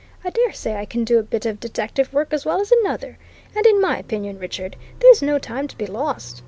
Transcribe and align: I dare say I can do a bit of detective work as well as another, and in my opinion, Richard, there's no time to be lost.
I 0.23 0.31
dare 0.31 0.51
say 0.51 0.75
I 0.77 0.85
can 0.85 1.03
do 1.03 1.19
a 1.19 1.21
bit 1.21 1.45
of 1.45 1.59
detective 1.59 2.11
work 2.11 2.33
as 2.33 2.43
well 2.43 2.59
as 2.59 2.71
another, 2.71 3.19
and 3.55 3.67
in 3.67 3.79
my 3.79 3.99
opinion, 3.99 4.39
Richard, 4.39 4.75
there's 4.97 5.21
no 5.21 5.37
time 5.37 5.67
to 5.67 5.77
be 5.77 5.85
lost. 5.85 6.39